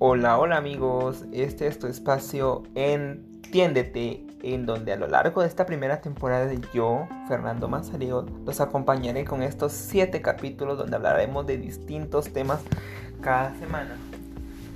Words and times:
Hola, 0.00 0.38
hola 0.38 0.58
amigos, 0.58 1.24
este 1.32 1.66
es 1.66 1.80
tu 1.80 1.88
espacio 1.88 2.62
Entiéndete, 2.76 4.24
en 4.44 4.64
donde 4.64 4.92
a 4.92 4.96
lo 4.96 5.08
largo 5.08 5.40
de 5.40 5.48
esta 5.48 5.66
primera 5.66 6.00
temporada 6.00 6.46
de 6.46 6.60
yo, 6.72 7.08
Fernando 7.26 7.66
Manzariego, 7.66 8.24
los 8.46 8.60
acompañaré 8.60 9.24
con 9.24 9.42
estos 9.42 9.72
siete 9.72 10.22
capítulos 10.22 10.78
donde 10.78 10.94
hablaremos 10.94 11.48
de 11.48 11.58
distintos 11.58 12.32
temas 12.32 12.60
cada 13.22 13.56
semana. 13.56 13.96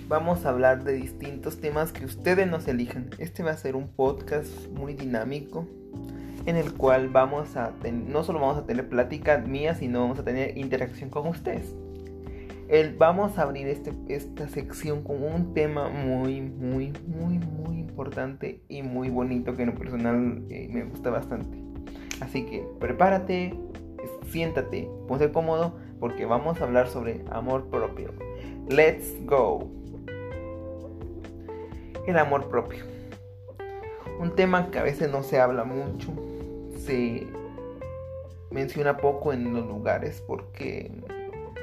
Vamos 0.09 0.45
a 0.45 0.49
hablar 0.49 0.83
de 0.83 0.95
distintos 0.95 1.61
temas 1.61 1.93
que 1.93 2.05
ustedes 2.05 2.49
nos 2.49 2.67
elijan. 2.67 3.11
Este 3.19 3.45
va 3.45 3.53
a 3.53 3.57
ser 3.57 3.77
un 3.77 3.87
podcast 3.87 4.51
muy 4.71 4.95
dinámico 4.95 5.69
en 6.47 6.57
el 6.57 6.75
cual 6.75 7.11
vamos 7.11 7.55
a 7.55 7.73
no 7.93 8.25
solo 8.25 8.41
vamos 8.41 8.59
a 8.59 8.67
tener 8.67 8.89
plática 8.89 9.39
mía, 9.39 9.77
sino 9.77 10.01
vamos 10.01 10.19
a 10.19 10.25
tener 10.25 10.59
interacción 10.59 11.11
con 11.11 11.29
ustedes 11.29 11.77
vamos 12.97 13.39
a 13.39 13.43
abrir 13.43 13.67
este, 13.69 13.93
esta 14.09 14.49
sección 14.49 15.03
con 15.03 15.23
un 15.23 15.53
tema 15.53 15.91
muy, 15.91 16.41
muy, 16.41 16.93
muy, 17.07 17.39
muy 17.39 17.79
importante 17.79 18.63
y 18.69 18.83
muy 18.83 19.11
bonito 19.11 19.55
que 19.55 19.63
en 19.63 19.71
lo 19.71 19.75
personal 19.75 20.43
eh, 20.49 20.69
me 20.73 20.85
gusta 20.85 21.11
bastante. 21.11 21.59
Así 22.21 22.47
que 22.47 22.67
prepárate, 22.81 23.55
siéntate, 24.29 24.89
ponte 25.07 25.31
cómodo 25.31 25.75
porque 26.01 26.25
vamos 26.25 26.61
a 26.61 26.65
hablar 26.65 26.89
sobre 26.89 27.23
amor 27.31 27.69
propio. 27.69 28.11
Let's 28.71 29.15
go. 29.27 29.69
El 32.07 32.17
amor 32.17 32.49
propio. 32.49 32.85
Un 34.19 34.35
tema 34.35 34.71
que 34.71 34.79
a 34.79 34.83
veces 34.83 35.11
no 35.11 35.23
se 35.23 35.39
habla 35.39 35.65
mucho, 35.65 36.11
se 36.77 37.27
menciona 38.51 38.97
poco 38.97 39.33
en 39.35 39.53
los 39.53 39.67
lugares 39.67 40.23
porque 40.27 40.91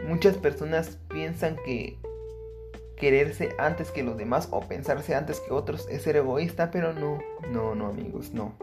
Muchas 0.08 0.38
personas 0.38 0.98
piensan 1.10 1.58
que 1.66 1.98
quererse 3.00 3.50
antes 3.58 3.92
que 3.92 4.04
los 4.04 4.18
demás 4.18 4.48
o 4.52 4.60
pensarse 4.62 5.16
antes 5.16 5.40
que 5.40 5.54
otros 5.54 5.88
es 5.90 6.04
ser 6.04 6.18
egoísta, 6.18 6.70
pero 6.72 6.94
no, 6.94 7.20
no, 7.52 7.76
no 7.76 7.88
amigos, 7.88 8.34
no. 8.34 8.54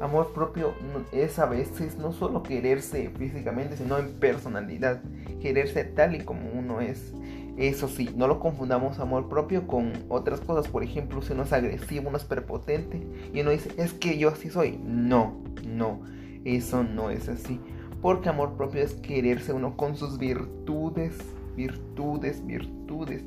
Amor 0.00 0.32
propio 0.32 0.74
es 1.12 1.38
a 1.38 1.46
veces 1.46 1.96
no 1.96 2.12
solo 2.12 2.42
quererse 2.42 3.10
físicamente, 3.16 3.76
sino 3.76 3.98
en 3.98 4.14
personalidad, 4.14 5.00
quererse 5.40 5.84
tal 5.84 6.16
y 6.16 6.24
como 6.24 6.50
uno 6.50 6.80
es. 6.80 7.12
Eso 7.56 7.86
sí, 7.86 8.10
no 8.16 8.26
lo 8.26 8.40
confundamos 8.40 8.98
amor 8.98 9.28
propio 9.28 9.66
con 9.66 9.92
otras 10.08 10.40
cosas. 10.40 10.66
Por 10.68 10.82
ejemplo, 10.82 11.22
si 11.22 11.34
uno 11.34 11.44
es 11.44 11.52
agresivo, 11.52 12.08
uno 12.08 12.16
es 12.16 12.24
prepotente 12.24 13.06
y 13.32 13.42
uno 13.42 13.50
dice, 13.50 13.70
es 13.76 13.92
que 13.92 14.18
yo 14.18 14.30
así 14.30 14.50
soy. 14.50 14.80
No, 14.82 15.40
no, 15.64 16.00
eso 16.44 16.82
no 16.82 17.10
es 17.10 17.28
así. 17.28 17.60
Porque 18.02 18.28
amor 18.28 18.56
propio 18.56 18.82
es 18.82 18.94
quererse 18.94 19.52
uno 19.52 19.76
con 19.76 19.96
sus 19.96 20.18
virtudes, 20.18 21.16
virtudes, 21.56 22.44
virtudes. 22.44 23.24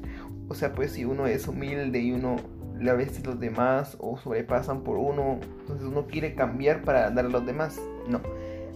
O 0.50 0.54
sea, 0.54 0.76
pues 0.76 0.92
si 0.92 1.06
uno 1.06 1.26
es 1.26 1.48
humilde 1.48 2.00
y 2.00 2.12
uno 2.12 2.36
le 2.80 2.92
a 2.92 2.94
veces 2.94 3.26
los 3.26 3.40
demás 3.40 3.96
o 4.00 4.18
sobrepasan 4.18 4.82
por 4.82 4.98
uno, 4.98 5.40
entonces 5.62 5.88
uno 5.88 6.08
quiere 6.08 6.36
cambiar 6.36 6.84
para 6.84 7.10
dar 7.10 7.26
a 7.26 7.30
los 7.30 7.46
demás. 7.46 7.80
No, 8.10 8.20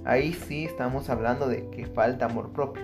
ahí 0.05 0.33
sí 0.33 0.65
estamos 0.65 1.09
hablando 1.09 1.47
de 1.47 1.69
que 1.69 1.85
falta 1.85 2.25
amor 2.25 2.53
propio. 2.53 2.81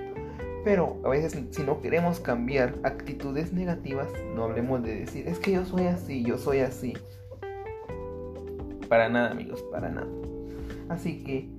Pero 0.66 1.00
a 1.06 1.10
veces 1.10 1.40
si 1.52 1.64
no 1.64 1.80
queremos 1.80 2.20
cambiar 2.20 2.76
actitudes 2.84 3.54
negativas, 3.54 4.08
no 4.36 4.44
hablemos 4.44 4.84
de 4.84 5.00
decir, 5.02 5.28
es 5.28 5.40
que 5.40 5.52
yo 5.52 5.66
soy 5.66 5.86
así, 5.86 6.24
yo 6.24 6.38
soy 6.38 6.60
así. 6.60 6.94
Para 8.90 9.08
nada 9.10 9.32
amigos, 9.32 9.64
para 9.72 9.90
nada. 9.90 10.08
Así 10.90 11.24
que 11.24 11.50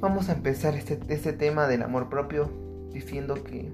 Vamos 0.00 0.28
a 0.28 0.32
empezar 0.32 0.74
este, 0.74 1.00
este 1.08 1.32
tema 1.32 1.66
del 1.66 1.82
amor 1.82 2.08
propio 2.08 2.48
diciendo 2.92 3.42
que 3.42 3.72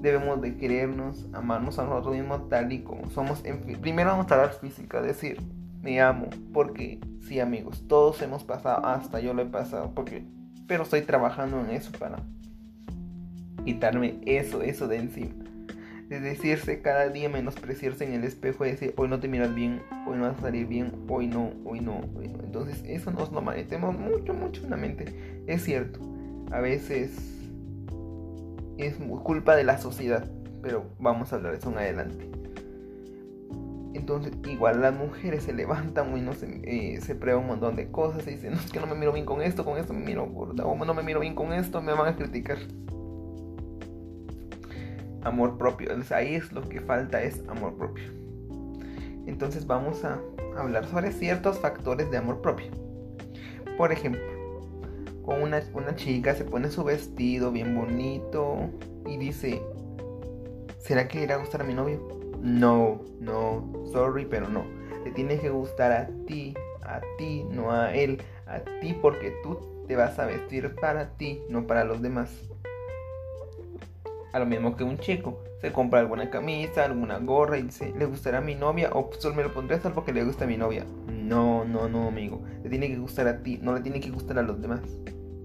debemos 0.00 0.40
de 0.40 0.56
querernos, 0.56 1.26
amarnos 1.34 1.78
a 1.78 1.84
nosotros 1.84 2.16
mismos 2.16 2.48
tal 2.48 2.72
y 2.72 2.80
como 2.80 3.10
somos. 3.10 3.42
primero 3.80 4.10
vamos 4.10 4.30
a 4.30 4.34
hablar 4.34 4.54
física, 4.54 5.02
decir, 5.02 5.38
me 5.82 6.00
amo, 6.00 6.28
porque 6.54 6.98
sí 7.20 7.40
amigos, 7.40 7.84
todos 7.86 8.22
hemos 8.22 8.42
pasado, 8.42 8.86
hasta 8.86 9.20
yo 9.20 9.34
lo 9.34 9.42
he 9.42 9.46
pasado, 9.46 9.92
porque, 9.94 10.24
pero 10.66 10.84
estoy 10.84 11.02
trabajando 11.02 11.60
en 11.60 11.70
eso 11.70 11.92
para 11.98 12.16
quitarme 13.66 14.20
eso, 14.24 14.62
eso 14.62 14.88
de 14.88 14.96
encima 14.96 15.43
de 16.14 16.28
decirse 16.30 16.80
cada 16.80 17.08
día 17.08 17.28
menospreciarse 17.28 18.04
en 18.04 18.14
el 18.14 18.24
espejo 18.24 18.64
y 18.64 18.70
decir 18.70 18.94
hoy 18.96 19.08
no 19.08 19.18
te 19.18 19.28
miras 19.28 19.54
bien, 19.54 19.82
hoy 20.06 20.16
no 20.16 20.24
vas 20.24 20.38
a 20.38 20.42
salir 20.42 20.66
bien, 20.66 20.92
hoy 21.08 21.26
no, 21.26 21.52
hoy 21.64 21.80
no, 21.80 22.02
hoy 22.16 22.28
no. 22.28 22.44
Entonces 22.44 22.82
eso 22.86 23.10
nos 23.10 23.32
lo 23.32 23.42
manetemos 23.42 23.98
mucho, 23.98 24.32
mucho 24.32 24.62
en 24.62 24.70
la 24.70 24.76
mente. 24.76 25.42
Es 25.46 25.64
cierto, 25.64 26.00
a 26.52 26.60
veces 26.60 27.18
es 28.78 28.94
culpa 29.22 29.56
de 29.56 29.64
la 29.64 29.78
sociedad, 29.78 30.30
pero 30.62 30.84
vamos 30.98 31.32
a 31.32 31.36
hablar 31.36 31.52
de 31.52 31.58
eso 31.58 31.70
en 31.70 31.78
adelante. 31.78 32.30
Entonces, 33.94 34.32
igual 34.48 34.80
las 34.80 34.92
mujeres 34.92 35.44
se 35.44 35.52
levantan 35.52 36.16
y 36.16 36.20
no 36.20 36.34
se, 36.34 36.60
eh, 36.64 37.00
se 37.00 37.14
prueban 37.14 37.42
un 37.42 37.48
montón 37.48 37.76
de 37.76 37.90
cosas 37.90 38.26
y 38.26 38.32
dicen, 38.32 38.52
no, 38.54 38.58
es 38.58 38.70
que 38.70 38.80
no 38.80 38.86
me 38.86 38.96
miro 38.96 39.12
bien 39.12 39.24
con 39.24 39.40
esto, 39.40 39.64
con 39.64 39.78
esto 39.78 39.92
me 39.92 40.04
miro 40.04 40.26
gorda, 40.26 40.66
o 40.66 40.84
no 40.84 40.94
me 40.94 41.02
miro 41.02 41.20
bien 41.20 41.34
con 41.34 41.52
esto, 41.52 41.80
me 41.80 41.92
van 41.92 42.08
a 42.08 42.16
criticar 42.16 42.58
amor 45.24 45.58
propio. 45.58 45.90
ahí 46.10 46.34
es 46.34 46.52
lo 46.52 46.62
que 46.62 46.80
falta, 46.80 47.22
es 47.22 47.42
amor 47.48 47.74
propio. 47.76 48.04
Entonces 49.26 49.66
vamos 49.66 50.04
a 50.04 50.20
hablar 50.56 50.86
sobre 50.86 51.12
ciertos 51.12 51.58
factores 51.58 52.10
de 52.10 52.18
amor 52.18 52.40
propio. 52.40 52.70
Por 53.76 53.90
ejemplo, 53.90 54.22
con 55.24 55.42
una, 55.42 55.62
una 55.72 55.96
chica 55.96 56.34
se 56.34 56.44
pone 56.44 56.70
su 56.70 56.84
vestido 56.84 57.50
bien 57.50 57.74
bonito 57.74 58.70
y 59.06 59.16
dice, 59.16 59.60
¿será 60.78 61.08
que 61.08 61.18
le 61.18 61.24
irá 61.24 61.34
a 61.36 61.38
gustar 61.38 61.62
a 61.62 61.64
mi 61.64 61.74
novio? 61.74 62.06
No, 62.40 63.00
no, 63.20 63.72
sorry, 63.90 64.26
pero 64.26 64.48
no. 64.48 64.64
Le 65.04 65.10
tiene 65.12 65.38
que 65.38 65.50
gustar 65.50 65.92
a 65.92 66.06
ti, 66.26 66.54
a 66.82 67.00
ti, 67.18 67.44
no 67.50 67.72
a 67.72 67.94
él, 67.94 68.20
a 68.46 68.60
ti 68.80 68.96
porque 69.00 69.34
tú 69.42 69.58
te 69.88 69.96
vas 69.96 70.18
a 70.18 70.26
vestir 70.26 70.74
para 70.76 71.16
ti, 71.16 71.42
no 71.48 71.66
para 71.66 71.84
los 71.84 72.02
demás 72.02 72.30
a 74.34 74.40
lo 74.40 74.46
mismo 74.46 74.74
que 74.76 74.82
un 74.82 74.98
chico. 74.98 75.44
Se 75.60 75.72
compra 75.72 76.00
alguna 76.00 76.28
camisa, 76.28 76.84
alguna 76.84 77.18
gorra 77.18 77.56
y 77.56 77.62
dice, 77.62 77.94
¿le 77.96 78.04
gustará 78.04 78.38
a 78.38 78.40
mi 78.40 78.56
novia? 78.56 78.90
O 78.92 79.08
solo 79.16 79.36
me 79.36 79.44
lo 79.44 79.54
pondré 79.54 79.80
solo 79.80 79.94
porque 79.94 80.12
le 80.12 80.24
gusta 80.24 80.44
a 80.44 80.48
mi 80.48 80.56
novia. 80.56 80.84
No, 81.06 81.64
no, 81.64 81.88
no, 81.88 82.08
amigo. 82.08 82.42
Le 82.64 82.68
tiene 82.68 82.88
que 82.88 82.96
gustar 82.96 83.28
a 83.28 83.42
ti, 83.44 83.60
no 83.62 83.72
le 83.74 83.80
tiene 83.80 84.00
que 84.00 84.10
gustar 84.10 84.40
a 84.40 84.42
los 84.42 84.60
demás. 84.60 84.80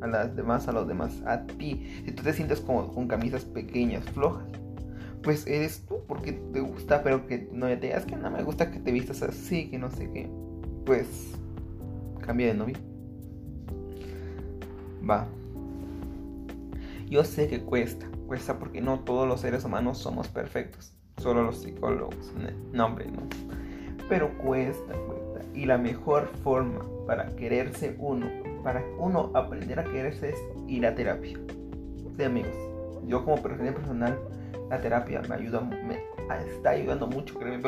A 0.01 0.07
las 0.07 0.35
demás, 0.35 0.67
a 0.67 0.72
los 0.72 0.88
demás, 0.88 1.22
a 1.27 1.45
ti. 1.45 2.01
Si 2.03 2.11
tú 2.13 2.23
te 2.23 2.33
sientes 2.33 2.61
como 2.61 2.91
con 2.91 3.07
camisas 3.07 3.45
pequeñas, 3.45 4.03
flojas, 4.05 4.47
pues 5.21 5.45
eres 5.45 5.85
tú 5.88 6.00
porque 6.07 6.31
te 6.31 6.59
gusta, 6.59 7.03
pero 7.03 7.27
que 7.27 7.47
no 7.51 7.67
te 7.67 7.77
digas 7.77 8.06
que 8.06 8.16
no 8.16 8.31
me 8.31 8.41
gusta 8.41 8.71
que 8.71 8.79
te 8.79 8.91
vistas 8.91 9.21
así, 9.21 9.69
que 9.69 9.77
no 9.77 9.91
sé 9.91 10.09
qué. 10.11 10.27
Pues 10.88 11.35
cambia 12.21 12.47
de 12.47 12.53
novia. 12.56 12.77
Va. 15.07 15.27
Yo 17.07 17.23
sé 17.23 17.47
que 17.47 17.59
cuesta, 17.59 18.07
cuesta 18.29 18.59
porque 18.59 18.79
no 18.79 19.00
todos 19.00 19.28
los 19.28 19.41
seres 19.41 19.66
humanos 19.66 19.97
somos 19.97 20.28
perfectos, 20.28 20.94
solo 21.17 21.41
los 21.41 21.63
psicólogos, 21.63 22.31
no 22.72 22.85
hombre, 22.85 23.07
no. 23.07 23.23
Pero 24.07 24.38
cuesta, 24.38 24.94
cuesta. 24.94 25.50
Y 25.56 25.66
la 25.66 25.79
mejor 25.79 26.29
forma 26.44 26.85
para 27.07 27.35
quererse 27.35 27.95
uno, 27.97 28.28
para 28.63 28.84
uno 29.00 29.31
aprender 29.34 29.79
a 29.79 29.84
quererse 29.84 30.29
es 30.29 30.39
ir 30.68 30.85
a 30.85 30.94
terapia. 30.94 31.39
Sí, 32.16 32.23
amigos, 32.23 32.53
yo 33.07 33.25
como 33.25 33.41
persona 33.41 33.73
personal, 33.73 34.19
la 34.69 34.79
terapia 34.79 35.23
me 35.28 35.34
ayuda, 35.34 35.62
me 35.62 36.03
está 36.53 36.69
ayudando 36.69 37.07
mucho, 37.07 37.34
créanme, 37.34 37.63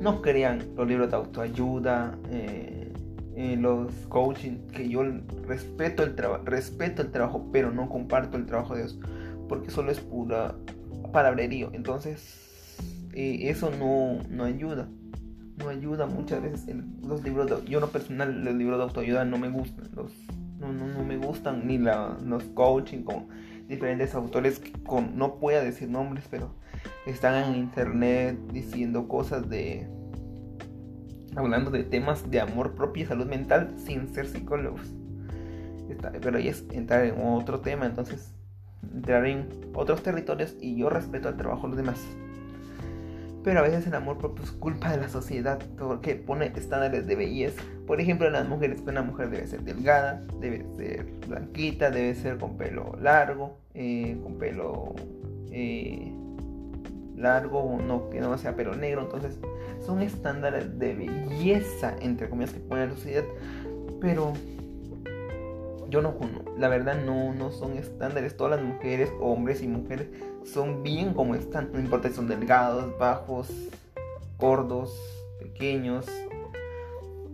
no 0.00 0.22
crean 0.22 0.60
los 0.76 0.86
libros 0.86 1.10
de 1.10 1.16
autoayuda, 1.16 2.16
eh, 2.30 2.92
eh, 3.34 3.56
los 3.56 3.92
coaching, 4.08 4.68
que 4.68 4.88
yo 4.88 5.02
respeto 5.48 6.04
el, 6.04 6.16
respeto 6.44 7.02
el 7.02 7.10
trabajo, 7.10 7.48
pero 7.50 7.72
no 7.72 7.88
comparto 7.88 8.36
el 8.36 8.46
trabajo 8.46 8.74
de 8.74 8.82
Dios, 8.82 9.00
porque 9.50 9.72
solo 9.72 9.90
es 9.90 9.98
pura 9.98 10.54
palabrerío. 11.12 11.70
Entonces, 11.74 12.78
eh, 13.12 13.50
eso 13.50 13.72
no, 13.72 14.22
no 14.30 14.44
ayuda. 14.44 14.88
No 15.58 15.68
ayuda 15.68 16.06
muchas 16.06 16.40
veces. 16.40 16.76
los 17.02 17.24
libros 17.24 17.50
de, 17.50 17.68
yo 17.68 17.80
no 17.80 17.88
personal, 17.88 18.44
los 18.44 18.54
libros 18.54 18.78
de 18.78 18.84
autoayuda 18.84 19.24
no 19.24 19.38
me 19.38 19.50
gustan. 19.50 19.90
Los, 19.92 20.12
no, 20.60 20.72
no, 20.72 20.86
no 20.86 21.02
me 21.02 21.16
gustan 21.16 21.66
ni 21.66 21.78
los 21.78 22.44
coaching 22.54 23.02
con 23.02 23.26
diferentes 23.66 24.14
autores 24.14 24.60
que 24.60 24.72
con, 24.84 25.18
no 25.18 25.40
puedo 25.40 25.62
decir 25.64 25.88
nombres, 25.88 26.26
pero 26.30 26.54
están 27.04 27.50
en 27.50 27.56
internet 27.56 28.38
diciendo 28.52 29.08
cosas 29.08 29.50
de 29.50 29.88
hablando 31.34 31.72
de 31.72 31.82
temas 31.82 32.30
de 32.30 32.40
amor 32.40 32.74
propio 32.76 33.02
y 33.02 33.06
salud 33.06 33.26
mental 33.26 33.74
sin 33.76 34.14
ser 34.14 34.28
psicólogos. 34.28 34.94
pero 36.22 36.38
ahí 36.38 36.48
es 36.48 36.64
entrar 36.70 37.04
en 37.04 37.20
otro 37.20 37.60
tema, 37.60 37.86
entonces 37.86 38.32
entrar 38.94 39.26
en 39.26 39.48
otros 39.74 40.02
territorios 40.02 40.56
y 40.60 40.76
yo 40.76 40.90
respeto 40.90 41.28
el 41.28 41.36
trabajo 41.36 41.62
de 41.62 41.68
los 41.68 41.76
demás. 41.76 42.00
Pero 43.42 43.60
a 43.60 43.62
veces 43.62 43.86
el 43.86 43.94
amor 43.94 44.18
propio 44.18 44.44
es 44.44 44.50
culpa 44.50 44.90
de 44.90 44.98
la 44.98 45.08
sociedad 45.08 45.58
porque 45.78 46.14
pone 46.14 46.52
estándares 46.54 47.06
de 47.06 47.16
belleza. 47.16 47.62
Por 47.86 48.00
ejemplo, 48.00 48.28
las 48.28 48.46
mujeres, 48.46 48.82
una 48.86 49.02
mujer 49.02 49.30
debe 49.30 49.46
ser 49.46 49.62
delgada, 49.62 50.22
debe 50.40 50.66
ser 50.76 51.06
blanquita, 51.26 51.90
debe 51.90 52.14
ser 52.14 52.36
con 52.36 52.58
pelo 52.58 52.96
largo, 53.00 53.58
eh, 53.72 54.18
con 54.22 54.34
pelo 54.34 54.94
eh, 55.50 56.12
largo, 57.16 57.78
no 57.82 58.10
que 58.10 58.20
no 58.20 58.36
sea 58.36 58.54
pelo 58.56 58.76
negro. 58.76 59.02
Entonces, 59.02 59.38
son 59.80 60.02
estándares 60.02 60.78
de 60.78 60.94
belleza, 60.94 61.96
entre 62.00 62.28
comillas, 62.28 62.52
que 62.52 62.60
pone 62.60 62.88
la 62.88 62.92
sociedad. 62.92 63.24
Pero 64.02 64.34
yo 65.90 66.02
no, 66.02 66.16
la 66.56 66.68
verdad 66.68 66.96
no, 67.04 67.34
no 67.34 67.50
son 67.50 67.76
estándares. 67.76 68.36
Todas 68.36 68.58
las 68.58 68.66
mujeres, 68.66 69.12
hombres 69.20 69.62
y 69.62 69.68
mujeres, 69.68 70.08
son 70.44 70.82
bien 70.82 71.12
como 71.14 71.34
están. 71.34 71.70
No 71.72 71.80
importa 71.80 72.08
si 72.08 72.14
son 72.14 72.28
delgados, 72.28 72.96
bajos, 72.98 73.50
gordos, 74.38 74.96
pequeños. 75.38 76.06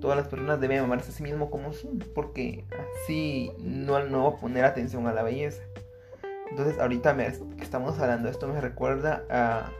Todas 0.00 0.16
las 0.16 0.28
personas 0.28 0.60
deben 0.60 0.78
amarse 0.78 1.10
a 1.10 1.14
sí 1.14 1.22
mismos 1.22 1.50
como 1.50 1.72
son, 1.72 1.98
porque 2.14 2.64
así 3.04 3.52
no, 3.60 4.02
no 4.04 4.24
va 4.24 4.36
a 4.36 4.40
poner 4.40 4.64
atención 4.64 5.06
a 5.06 5.12
la 5.12 5.22
belleza. 5.22 5.62
Entonces 6.50 6.78
ahorita 6.78 7.12
me, 7.12 7.26
estamos 7.60 7.98
hablando 7.98 8.28
esto 8.28 8.46
me 8.46 8.60
recuerda 8.60 9.24
a 9.28 9.70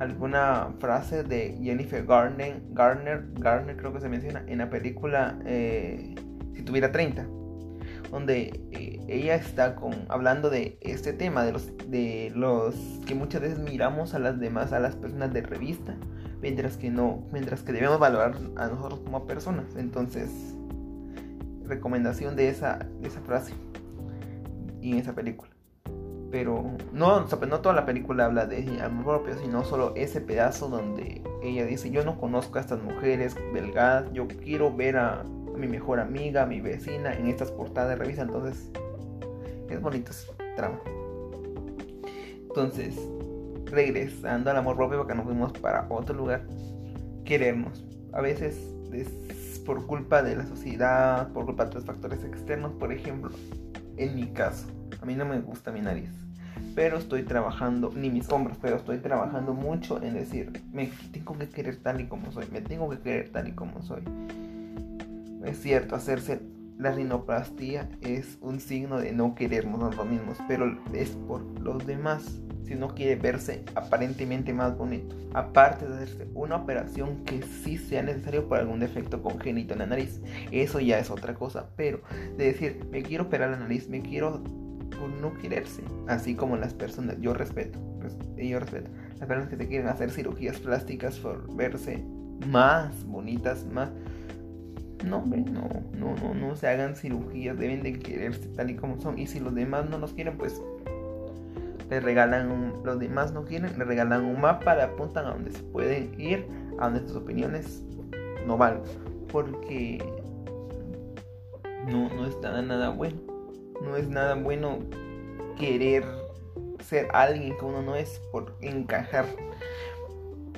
alguna 0.00 0.74
frase 0.80 1.22
de 1.22 1.56
Jennifer 1.62 2.04
Garner, 2.04 2.60
Garner, 2.70 3.24
Garner 3.34 3.76
creo 3.76 3.92
que 3.92 4.00
se 4.00 4.08
menciona 4.08 4.42
en 4.48 4.58
la 4.58 4.68
película 4.68 5.38
eh, 5.46 6.16
Si 6.56 6.62
tuviera 6.62 6.90
30 6.90 7.24
donde 8.12 8.60
eh, 8.72 9.00
ella 9.08 9.34
está 9.34 9.74
con, 9.74 10.04
hablando 10.08 10.50
de 10.50 10.76
este 10.82 11.14
tema, 11.14 11.44
de 11.44 11.52
los, 11.52 11.72
de 11.88 12.30
los 12.36 12.74
que 13.06 13.14
muchas 13.14 13.40
veces 13.40 13.58
miramos 13.58 14.12
a 14.14 14.18
las 14.18 14.38
demás, 14.38 14.72
a 14.74 14.80
las 14.80 14.94
personas 14.96 15.32
de 15.32 15.40
revista, 15.40 15.96
mientras 16.42 16.76
que 16.76 16.90
no, 16.90 17.26
mientras 17.32 17.62
que 17.62 17.72
debemos 17.72 17.98
valorar 17.98 18.36
a 18.56 18.68
nosotros 18.68 19.00
como 19.00 19.26
personas. 19.26 19.64
Entonces, 19.76 20.30
recomendación 21.64 22.36
de 22.36 22.50
esa, 22.50 22.86
de 23.00 23.08
esa 23.08 23.22
frase 23.22 23.54
y 24.82 24.98
esa 24.98 25.14
película. 25.14 25.50
Pero 26.30 26.76
no, 26.92 27.20
no 27.20 27.60
toda 27.60 27.74
la 27.74 27.86
película 27.86 28.26
habla 28.26 28.44
de 28.44 28.78
amor 28.82 29.22
propio, 29.22 29.40
sino 29.42 29.64
solo 29.64 29.94
ese 29.96 30.20
pedazo 30.20 30.68
donde 30.68 31.22
ella 31.42 31.64
dice, 31.64 31.90
yo 31.90 32.04
no 32.04 32.18
conozco 32.20 32.58
a 32.58 32.60
estas 32.60 32.82
mujeres 32.82 33.36
delgadas, 33.54 34.12
yo 34.12 34.28
quiero 34.28 34.74
ver 34.74 34.98
a, 34.98 35.24
mi 35.56 35.66
mejor 35.66 36.00
amiga, 36.00 36.46
mi 36.46 36.60
vecina 36.60 37.14
en 37.14 37.26
estas 37.26 37.50
portadas 37.50 37.90
de 37.90 37.96
revista. 37.96 38.22
Entonces, 38.22 38.70
es 39.68 39.80
bonito 39.80 40.10
ese 40.10 40.32
trama. 40.56 40.80
Entonces, 42.40 42.96
regresando 43.66 44.50
al 44.50 44.58
amor 44.58 44.76
propio, 44.76 44.98
porque 44.98 45.14
nos 45.14 45.24
fuimos 45.24 45.52
para 45.52 45.86
otro 45.88 46.14
lugar, 46.14 46.46
querernos. 47.24 47.84
A 48.12 48.20
veces 48.20 48.60
es 48.92 49.08
por 49.64 49.86
culpa 49.86 50.22
de 50.22 50.36
la 50.36 50.46
sociedad, 50.46 51.32
por 51.32 51.46
culpa 51.46 51.64
de 51.64 51.68
otros 51.68 51.84
factores 51.84 52.24
externos. 52.24 52.72
Por 52.72 52.92
ejemplo, 52.92 53.30
en 53.96 54.14
mi 54.14 54.26
caso, 54.28 54.66
a 55.00 55.06
mí 55.06 55.14
no 55.14 55.24
me 55.24 55.40
gusta 55.40 55.72
mi 55.72 55.80
nariz. 55.80 56.10
Pero 56.74 56.98
estoy 56.98 57.22
trabajando, 57.22 57.90
ni 57.94 58.10
mis 58.10 58.30
hombros, 58.30 58.56
pero 58.60 58.76
estoy 58.76 58.98
trabajando 58.98 59.52
mucho 59.54 60.02
en 60.02 60.14
decir, 60.14 60.62
me 60.72 60.90
tengo 61.12 61.36
que 61.38 61.48
querer 61.48 61.76
tal 61.76 62.00
y 62.00 62.06
como 62.06 62.32
soy, 62.32 62.46
me 62.52 62.60
tengo 62.60 62.88
que 62.90 62.98
querer 62.98 63.30
tal 63.30 63.48
y 63.48 63.52
como 63.52 63.82
soy. 63.82 64.02
Es 65.44 65.60
cierto, 65.60 65.96
hacerse 65.96 66.40
la 66.78 66.92
rinoplastia 66.92 67.88
es 68.00 68.38
un 68.40 68.60
signo 68.60 68.98
de 68.98 69.12
no 69.12 69.34
querernos 69.34 69.80
a 69.80 69.84
nosotros 69.84 70.08
mismos, 70.08 70.38
pero 70.48 70.78
es 70.92 71.10
por 71.10 71.42
los 71.60 71.86
demás. 71.86 72.40
Si 72.64 72.74
uno 72.74 72.88
quiere 72.88 73.16
verse 73.16 73.64
aparentemente 73.74 74.52
más 74.52 74.76
bonito, 74.76 75.14
aparte 75.34 75.86
de 75.86 75.94
hacerse 75.94 76.28
una 76.34 76.56
operación 76.56 77.24
que 77.24 77.42
sí 77.42 77.76
sea 77.76 78.02
necesario 78.02 78.48
por 78.48 78.58
algún 78.58 78.80
defecto 78.80 79.20
congénito 79.22 79.74
en 79.74 79.80
la 79.80 79.86
nariz, 79.86 80.20
eso 80.50 80.80
ya 80.80 80.98
es 80.98 81.10
otra 81.10 81.34
cosa. 81.34 81.68
Pero 81.76 82.00
de 82.36 82.44
decir, 82.44 82.86
me 82.90 83.02
quiero 83.02 83.24
operar 83.24 83.50
la 83.50 83.58
nariz, 83.58 83.88
me 83.88 84.00
quiero 84.00 84.42
por 84.90 85.08
no 85.08 85.34
quererse, 85.34 85.82
así 86.06 86.34
como 86.34 86.56
las 86.56 86.74
personas, 86.74 87.16
yo 87.20 87.34
respeto, 87.34 87.78
yo 88.36 88.60
respeto, 88.60 88.90
las 89.18 89.28
personas 89.28 89.48
que 89.48 89.56
se 89.56 89.66
quieren 89.66 89.88
hacer 89.88 90.10
cirugías 90.10 90.58
plásticas 90.58 91.18
por 91.18 91.54
verse 91.56 92.04
más 92.46 93.04
bonitas, 93.04 93.66
más 93.66 93.90
no, 95.04 95.24
no, 95.24 95.68
no, 95.92 96.14
no, 96.16 96.34
no 96.34 96.56
se 96.56 96.68
hagan 96.68 96.96
cirugías, 96.96 97.58
deben 97.58 97.82
de 97.82 97.98
quererse 97.98 98.48
tal 98.48 98.70
y 98.70 98.76
como 98.76 99.00
son. 99.00 99.18
Y 99.18 99.26
si 99.26 99.40
los 99.40 99.54
demás 99.54 99.88
no 99.88 99.98
los 99.98 100.12
quieren, 100.12 100.36
pues 100.36 100.62
les 101.90 102.02
regalan 102.02 102.50
un, 102.50 102.82
los 102.84 102.98
demás 102.98 103.32
no 103.32 103.44
quieren, 103.44 103.78
le 103.78 103.84
regalan 103.84 104.24
un 104.24 104.40
mapa, 104.40 104.74
le 104.74 104.82
apuntan 104.82 105.26
a 105.26 105.30
donde 105.30 105.52
se 105.52 105.62
pueden 105.62 106.18
ir, 106.18 106.46
a 106.78 106.88
donde 106.88 107.06
sus 107.06 107.16
opiniones 107.16 107.82
no 108.46 108.56
valen. 108.56 108.82
Porque 109.30 110.02
no, 111.86 112.08
no 112.08 112.62
nada 112.62 112.90
bueno. 112.90 113.18
No 113.82 113.96
es 113.96 114.08
nada 114.08 114.34
bueno 114.34 114.78
querer 115.58 116.04
ser 116.84 117.08
alguien 117.12 117.56
que 117.58 117.64
uno 117.64 117.82
no 117.82 117.96
es 117.96 118.20
por 118.30 118.54
encajar. 118.60 119.26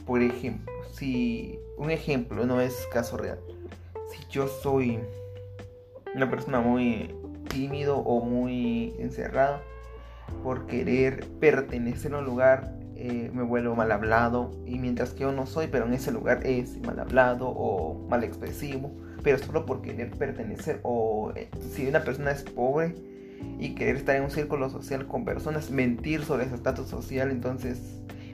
Por 0.04 0.20
ejemplo, 0.20 0.72
si 0.92 1.58
un 1.78 1.90
ejemplo 1.90 2.44
no 2.46 2.60
es 2.60 2.86
caso 2.92 3.16
real 3.16 3.38
yo 4.30 4.48
soy 4.48 5.00
una 6.14 6.30
persona 6.30 6.60
muy 6.60 7.14
tímido 7.48 7.98
o 7.98 8.24
muy 8.24 8.94
encerrado 8.98 9.60
por 10.42 10.66
querer 10.66 11.26
pertenecer 11.40 12.14
a 12.14 12.18
un 12.18 12.24
lugar 12.24 12.74
eh, 12.96 13.30
me 13.34 13.42
vuelvo 13.42 13.74
mal 13.74 13.90
hablado. 13.90 14.52
Y 14.66 14.78
mientras 14.78 15.10
que 15.10 15.20
yo 15.20 15.32
no 15.32 15.46
soy 15.46 15.66
pero 15.66 15.86
en 15.86 15.94
ese 15.94 16.12
lugar 16.12 16.46
es 16.46 16.80
mal 16.80 16.98
hablado 16.98 17.48
o 17.48 18.06
mal 18.08 18.24
expresivo 18.24 18.92
pero 19.24 19.38
solo 19.38 19.64
por 19.64 19.80
querer 19.80 20.10
pertenecer 20.10 20.80
o 20.82 21.32
eh, 21.34 21.48
si 21.72 21.88
una 21.88 22.04
persona 22.04 22.30
es 22.30 22.42
pobre 22.42 22.94
y 23.58 23.74
querer 23.74 23.96
estar 23.96 24.14
en 24.16 24.24
un 24.24 24.30
círculo 24.30 24.68
social 24.68 25.06
con 25.06 25.24
personas 25.24 25.70
mentir 25.70 26.22
sobre 26.24 26.44
ese 26.44 26.54
estatus 26.54 26.88
social 26.88 27.30
entonces 27.30 27.80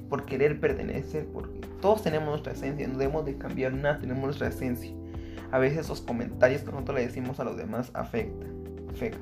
por 0.08 0.26
querer 0.26 0.58
pertenecer 0.58 1.26
porque 1.32 1.60
todos 1.80 2.02
tenemos 2.02 2.28
nuestra 2.28 2.52
esencia 2.52 2.88
no 2.88 2.98
debemos 2.98 3.24
de 3.24 3.38
cambiar 3.38 3.72
nada 3.72 4.00
tenemos 4.00 4.24
nuestra 4.24 4.48
esencia 4.48 4.92
a 5.52 5.58
veces 5.58 5.80
esos 5.80 6.00
comentarios 6.00 6.62
que 6.62 6.70
nosotros 6.70 6.96
le 6.96 7.06
decimos 7.06 7.40
a 7.40 7.44
los 7.44 7.56
demás 7.56 7.90
afectan. 7.94 8.48
afecta. 8.90 9.18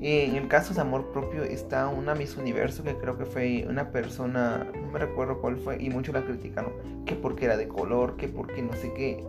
En 0.00 0.36
el 0.36 0.46
caso 0.46 0.74
de 0.74 0.80
amor 0.80 1.10
propio 1.12 1.42
está 1.42 1.88
una 1.88 2.14
Miss 2.14 2.36
Universo 2.36 2.84
que 2.84 2.94
creo 2.94 3.18
que 3.18 3.24
fue 3.24 3.66
una 3.68 3.90
persona, 3.90 4.64
no 4.80 4.92
me 4.92 4.98
recuerdo 5.00 5.40
cuál 5.40 5.56
fue, 5.56 5.82
y 5.82 5.90
muchos 5.90 6.14
la 6.14 6.24
criticaron, 6.24 6.72
que 7.04 7.16
porque 7.16 7.46
era 7.46 7.56
de 7.56 7.66
color, 7.66 8.16
que 8.16 8.28
porque 8.28 8.62
no 8.62 8.72
sé 8.74 8.92
qué. 8.94 9.24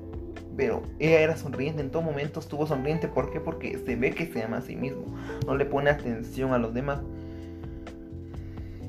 Pero 0.56 0.84
ella 1.00 1.22
era 1.22 1.38
sonriente, 1.38 1.82
en 1.82 1.90
todo 1.90 2.04
momento 2.04 2.40
estuvo 2.40 2.68
sonriente. 2.68 3.08
¿Por 3.08 3.32
qué? 3.32 3.40
Porque 3.40 3.80
se 3.84 3.96
ve 3.96 4.12
que 4.12 4.28
se 4.28 4.44
ama 4.44 4.58
a 4.58 4.62
sí 4.62 4.76
mismo, 4.76 5.06
no 5.48 5.56
le 5.56 5.66
pone 5.66 5.90
atención 5.90 6.54
a 6.54 6.60
los 6.60 6.72
demás. 6.72 7.00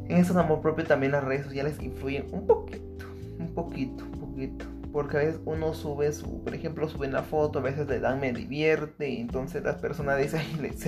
En 0.08 0.18
eso 0.18 0.34
de 0.34 0.40
amor 0.40 0.61
propio 0.61 0.84
también 0.84 1.12
las 1.12 1.25
redes 1.25 1.46
sociales 1.46 1.80
influyen 1.80 2.26
un 2.32 2.46
poquito, 2.46 3.06
un 3.38 3.54
poquito, 3.54 4.04
un 4.04 4.20
poquito. 4.20 4.66
Porque 4.92 5.16
a 5.16 5.20
veces 5.20 5.40
uno 5.44 5.73
sube 5.75 6.12
su, 6.12 6.42
por 6.42 6.54
ejemplo, 6.54 6.88
sube 6.88 7.09
una 7.09 7.23
foto, 7.23 7.61
a 7.61 7.62
veces 7.62 7.88
le 7.88 8.00
dan 8.00 8.20
me 8.20 8.32
divierte, 8.32 9.09
y 9.09 9.20
entonces 9.20 9.62
las 9.62 9.76
personas 9.76 10.18
dicen, 10.18 10.42
les, 10.62 10.85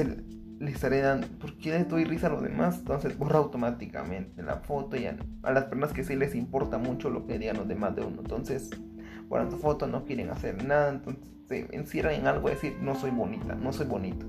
les 0.59 0.83
heredan, 0.83 1.23
¿por 1.41 1.57
qué 1.57 1.71
les 1.71 1.89
doy 1.89 2.05
risa 2.05 2.27
a 2.27 2.31
los 2.31 2.43
demás? 2.43 2.79
Entonces 2.79 3.17
borra 3.17 3.39
automáticamente 3.39 4.43
la 4.43 4.57
foto 4.57 4.97
y 4.97 5.07
a, 5.07 5.17
las 5.43 5.65
personas 5.65 5.93
que 5.93 6.05
sí 6.05 6.17
les 6.17 6.35
importa 6.35 6.79
mucho 6.79 7.11
lo 7.11 7.27
que 7.27 7.39
digan 7.39 7.57
los 7.57 7.69
demás 7.69 7.95
de 7.95 8.03
uno. 8.03 8.21
Entonces, 8.21 8.71
borran 9.29 9.51
tu 9.51 9.57
foto, 9.57 9.87
no 9.87 10.05
quieren 10.05 10.31
hacer 10.31 10.65
nada, 10.65 10.91
entonces 10.91 11.25
se 11.49 11.69
encierran 11.77 12.15
en 12.15 12.27
algo, 12.27 12.49
decir, 12.49 12.77
no 12.81 12.95
soy 12.95 13.11
bonita, 13.11 13.55
no 13.55 13.73
soy 13.73 13.87
bonito. 13.87 14.27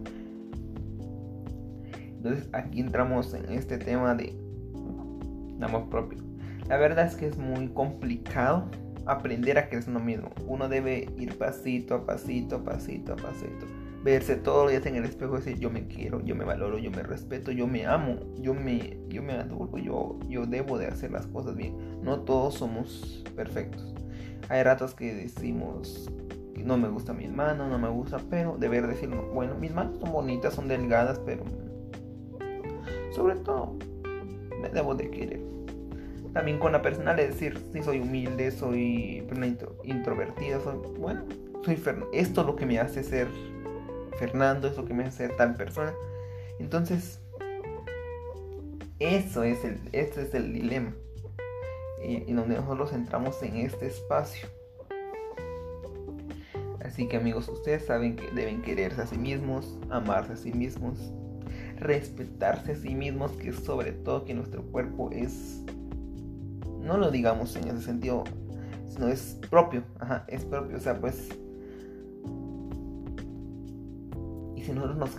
Entonces 1.98 2.48
aquí 2.54 2.80
entramos 2.80 3.34
en 3.34 3.52
este 3.52 3.78
tema 3.78 4.16
de 4.16 4.36
amor 5.64 5.90
propio. 5.90 6.20
La 6.68 6.78
verdad 6.78 7.06
es 7.06 7.16
que 7.16 7.28
es 7.28 7.38
muy 7.38 7.68
complicado 7.70 8.70
aprender 9.06 9.58
a 9.58 9.70
crecer 9.70 9.90
uno 9.90 10.00
mismo. 10.00 10.30
Uno 10.48 10.70
debe 10.70 11.10
ir 11.18 11.38
pasito 11.38 11.96
a 11.96 12.06
pasito, 12.06 12.64
pasito 12.64 13.14
a 13.14 13.16
pasito. 13.16 13.66
Verse 14.04 14.36
todos 14.36 14.64
los 14.64 14.72
días 14.72 14.86
en 14.86 14.96
el 14.96 15.06
espejo 15.06 15.36
y 15.36 15.38
decir 15.38 15.60
yo 15.60 15.70
me 15.70 15.88
quiero, 15.88 16.22
yo 16.22 16.36
me 16.36 16.44
valoro, 16.44 16.78
yo 16.78 16.92
me 16.92 17.04
respeto, 17.04 17.52
yo 17.52 17.68
me 17.68 17.86
amo, 17.86 18.20
yo 18.38 18.54
me, 18.54 18.98
yo 19.08 19.24
me 19.24 19.34
adoro, 19.34 19.78
yo, 19.78 20.20
yo 20.28 20.46
debo 20.46 20.78
de 20.78 20.88
hacer 20.88 21.12
las 21.12 21.26
cosas 21.28 21.56
bien. 21.56 21.76
No 22.02 22.22
todos 22.22 22.56
somos 22.56 23.24
perfectos. 23.36 23.94
Hay 24.50 24.62
ratos 24.64 24.94
que 24.94 25.14
decimos 25.14 26.10
no 26.64 26.78
me 26.78 26.88
gusta 26.88 27.14
mi 27.14 27.28
mano, 27.28 27.68
no 27.68 27.78
me 27.78 27.90
gusta, 27.90 28.20
pero 28.30 28.58
deber 28.58 28.88
decirlo, 28.88 29.30
bueno, 29.34 29.56
mis 29.56 29.74
manos 29.74 30.00
son 30.00 30.12
bonitas, 30.12 30.54
son 30.54 30.68
delgadas, 30.68 31.20
pero 31.26 31.44
sobre 33.12 33.36
todo 33.38 33.76
me 34.62 34.70
debo 34.70 34.96
de 34.96 35.10
querer 35.10 35.53
también 36.34 36.58
con 36.58 36.72
la 36.72 36.82
persona 36.82 37.14
es 37.14 37.30
decir 37.30 37.60
si 37.72 37.84
soy 37.84 38.00
humilde, 38.00 38.52
soy 38.52 39.28
introvertida, 39.84 40.60
soy, 40.62 40.78
bueno, 40.98 41.24
soy 41.64 41.82
esto 42.12 42.42
es 42.42 42.48
lo 42.48 42.56
que 42.56 42.66
me 42.66 42.80
hace 42.80 43.04
ser 43.04 43.28
Fernando, 44.18 44.68
es 44.68 44.78
lo 44.78 44.86
que 44.86 44.94
me 44.94 45.04
hace 45.04 45.28
ser 45.28 45.38
tal 45.38 45.56
persona. 45.56 45.94
Entonces, 46.60 47.20
eso 49.00 49.44
es 49.44 49.64
el, 49.64 49.80
este 49.92 50.24
es 50.24 50.34
el 50.34 50.54
dilema. 50.54 50.94
Y, 52.04 52.30
y 52.30 52.34
donde 52.34 52.56
nosotros 52.56 52.94
entramos 52.94 53.42
en 53.44 53.58
este 53.58 53.88
espacio. 53.88 54.48
Así 56.84 57.08
que 57.08 57.18
amigos, 57.18 57.48
ustedes 57.48 57.86
saben 57.86 58.16
que 58.16 58.30
deben 58.32 58.62
quererse 58.62 59.02
a 59.02 59.08
sí 59.08 59.18
mismos, 59.18 59.78
amarse 59.90 60.34
a 60.34 60.36
sí 60.36 60.52
mismos, 60.52 61.00
respetarse 61.80 62.74
a 62.74 62.76
sí 62.76 62.94
mismos, 62.94 63.32
que 63.32 63.54
sobre 63.54 63.94
todo 63.94 64.26
que 64.26 64.34
nuestro 64.34 64.64
cuerpo 64.64 65.10
es 65.12 65.64
no 66.84 66.98
lo 66.98 67.12
digamos 67.12 67.56
en 67.56 67.68
ese 67.68 67.82
sentido, 67.82 68.24
sino 68.88 69.08
es 69.08 69.40
propio, 69.50 69.84
ajá, 70.00 70.26
es 70.28 70.46
propio, 70.46 70.78
o 70.78 70.80
sea, 70.80 71.00
pues... 71.00 71.30
Y 74.56 74.62
si 74.64 74.72
nosotros 74.72 74.98
nos 74.98 75.12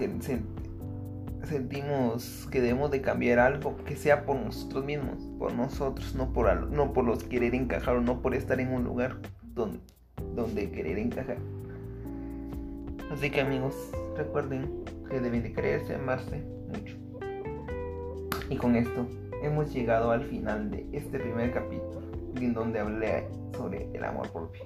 sentimos 1.48 2.48
que 2.50 2.60
debemos 2.60 2.90
de 2.90 3.00
cambiar 3.00 3.38
algo, 3.38 3.76
que 3.84 3.96
sea 3.96 4.24
por 4.24 4.36
nosotros 4.36 4.84
mismos, 4.84 5.18
por 5.38 5.52
nosotros, 5.52 6.14
no 6.14 6.32
por, 6.32 6.70
no 6.70 6.92
por 6.92 7.04
los 7.04 7.24
querer 7.24 7.54
encajar 7.54 7.96
o 7.96 8.00
no 8.00 8.22
por 8.22 8.34
estar 8.34 8.60
en 8.60 8.72
un 8.72 8.84
lugar 8.84 9.16
donde, 9.54 9.80
donde 10.34 10.70
querer 10.70 10.98
encajar. 10.98 11.38
Así 13.10 13.30
que 13.30 13.40
amigos, 13.40 13.74
recuerden 14.16 14.84
que 15.10 15.20
deben 15.20 15.42
de 15.42 15.52
creerse, 15.52 15.94
amarse 15.94 16.42
mucho. 16.68 16.96
Y 18.48 18.56
con 18.56 18.76
esto 18.76 19.06
hemos 19.44 19.72
llegado 19.72 20.10
al 20.10 20.24
final 20.24 20.70
de 20.70 20.86
este 20.92 21.18
primer 21.18 21.52
capítulo, 21.52 22.00
en 22.36 22.54
donde 22.54 22.80
hablé 22.80 23.28
sobre 23.52 23.88
el 23.92 24.04
amor 24.04 24.30
propio. 24.32 24.62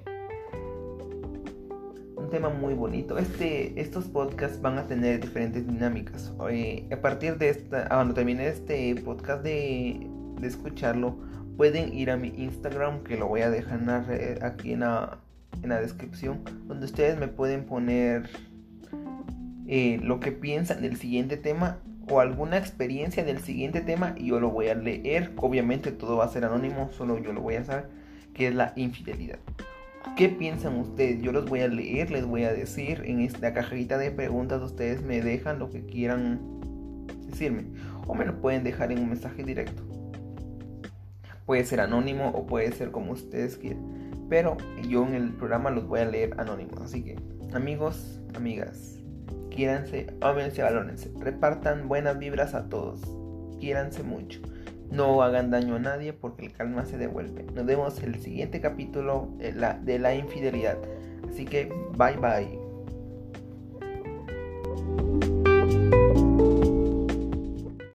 Un 2.15 2.29
tema 2.29 2.49
muy 2.49 2.73
bonito. 2.73 3.17
Este, 3.17 3.79
estos 3.79 4.05
podcasts 4.05 4.61
van 4.61 4.77
a 4.77 4.87
tener 4.87 5.21
diferentes 5.21 5.65
dinámicas. 5.65 6.33
a 6.39 7.01
partir 7.01 7.37
de 7.37 7.49
esta, 7.49 7.87
cuando 7.87 8.13
termine 8.13 8.47
este 8.47 8.95
podcast 8.95 9.43
de, 9.43 10.07
escucharlo, 10.41 11.17
pueden 11.57 11.93
ir 11.93 12.11
a 12.11 12.17
mi 12.17 12.29
Instagram, 12.29 13.03
que 13.03 13.17
lo 13.17 13.27
voy 13.27 13.41
a 13.41 13.49
dejar 13.49 13.81
aquí 14.41 14.73
en 14.73 14.81
la, 14.81 15.19
en 15.61 15.69
la 15.69 15.81
descripción, 15.81 16.41
donde 16.67 16.85
ustedes 16.85 17.19
me 17.19 17.27
pueden 17.27 17.65
poner 17.65 18.29
eh, 19.67 19.99
lo 20.01 20.19
que 20.19 20.31
piensan 20.31 20.81
del 20.81 20.95
siguiente 20.95 21.35
tema 21.35 21.79
o 22.09 22.19
alguna 22.19 22.57
experiencia 22.57 23.23
del 23.23 23.39
siguiente 23.39 23.81
tema 23.81 24.15
y 24.17 24.27
yo 24.27 24.39
lo 24.39 24.49
voy 24.49 24.67
a 24.67 24.75
leer. 24.75 25.31
Obviamente 25.37 25.91
todo 25.91 26.17
va 26.17 26.25
a 26.25 26.29
ser 26.29 26.45
anónimo, 26.45 26.89
solo 26.91 27.17
yo 27.19 27.33
lo 27.33 27.41
voy 27.41 27.55
a 27.55 27.63
saber, 27.63 27.89
que 28.33 28.47
es 28.47 28.55
la 28.55 28.73
infidelidad. 28.75 29.39
¿Qué 30.15 30.29
piensan 30.29 30.77
ustedes? 30.77 31.21
Yo 31.21 31.31
los 31.31 31.45
voy 31.45 31.61
a 31.61 31.67
leer, 31.67 32.11
les 32.11 32.25
voy 32.25 32.43
a 32.43 32.53
decir 32.53 33.03
en 33.05 33.21
esta 33.21 33.53
cajita 33.53 33.97
de 33.97 34.11
preguntas 34.11 34.61
ustedes 34.61 35.01
me 35.01 35.21
dejan 35.21 35.59
lo 35.59 35.69
que 35.69 35.85
quieran 35.85 36.39
decirme 37.27 37.65
o 38.07 38.15
me 38.15 38.25
lo 38.25 38.41
pueden 38.41 38.63
dejar 38.63 38.91
en 38.91 38.99
un 38.99 39.09
mensaje 39.09 39.43
directo. 39.43 39.83
Puede 41.45 41.63
ser 41.65 41.81
anónimo 41.81 42.29
o 42.29 42.45
puede 42.45 42.71
ser 42.71 42.91
como 42.91 43.11
ustedes 43.11 43.57
quieran, 43.57 44.11
pero 44.29 44.57
yo 44.87 45.05
en 45.05 45.15
el 45.15 45.33
programa 45.33 45.69
los 45.69 45.87
voy 45.87 45.99
a 45.99 46.05
leer 46.05 46.39
anónimos. 46.39 46.81
Así 46.81 47.03
que, 47.03 47.17
amigos, 47.53 48.19
amigas, 48.35 48.99
Quiéranse, 49.49 50.07
ámense, 50.21 50.61
valórense. 50.61 51.11
Repartan 51.19 51.87
buenas 51.87 52.17
vibras 52.17 52.53
a 52.53 52.69
todos. 52.69 53.01
Quiéranse 53.59 54.03
mucho. 54.03 54.41
No 54.91 55.21
hagan 55.21 55.51
daño 55.51 55.75
a 55.75 55.79
nadie 55.79 56.13
porque 56.13 56.47
el 56.47 56.53
calma 56.53 56.85
se 56.85 56.97
devuelve. 56.97 57.45
Nos 57.53 57.65
vemos 57.65 58.01
en 58.01 58.13
el 58.13 58.21
siguiente 58.21 58.59
capítulo 58.59 59.29
de 59.37 59.53
la, 59.53 59.75
de 59.75 59.99
la 59.99 60.15
infidelidad. 60.15 60.77
Así 61.29 61.45
que 61.45 61.71
bye 61.97 62.17
bye. 62.17 62.58